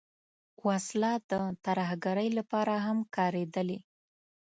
[0.67, 1.33] وسله د
[1.65, 3.79] ترهګرۍ لپاره هم کارېدلې